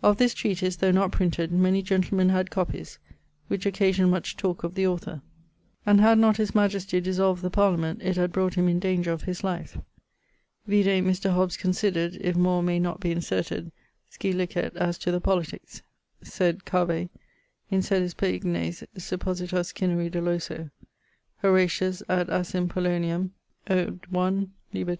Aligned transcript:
Of 0.00 0.18
this 0.18 0.32
treatise, 0.32 0.76
though 0.76 0.92
not 0.92 1.10
printed, 1.10 1.50
many 1.50 1.82
gentlemen 1.82 2.28
had 2.28 2.52
copies, 2.52 3.00
which 3.48 3.66
occasioned 3.66 4.12
much 4.12 4.36
talke 4.36 4.62
of 4.62 4.76
the 4.76 4.86
author; 4.86 5.22
and 5.84 6.00
had 6.00 6.20
not 6.20 6.36
his 6.36 6.54
majestie 6.54 7.00
dissolved 7.00 7.42
the 7.42 7.50
parliament, 7.50 8.00
it 8.00 8.14
had 8.16 8.30
brought 8.30 8.54
him 8.54 8.68
in 8.68 8.78
danger 8.78 9.10
of 9.10 9.22
his 9.22 9.42
life.' 9.42 9.76
Vide 10.68 11.02
Mr. 11.02 11.32
Hobbes 11.34 11.56
considered, 11.56 12.14
if 12.20 12.36
more 12.36 12.62
may 12.62 12.78
not 12.78 13.00
be 13.00 13.10
inserted, 13.10 13.72
scilicet 14.08 14.76
as 14.76 14.98
to 14.98 15.10
the 15.10 15.20
politiques. 15.20 15.82
Sed 16.22 16.64
cave 16.64 17.08
Incedis 17.68 18.16
per 18.16 18.26
ignes 18.26 18.84
Suppositos 18.96 19.72
cineri 19.72 20.08
doloso. 20.08 20.70
HORATIUS 21.42 22.04
ad 22.08 22.28
Asin. 22.28 22.68
Pollionem, 22.68 23.30
ode 23.68 24.06
1, 24.10 24.52
lib. 24.74 24.86
2. 24.86 24.94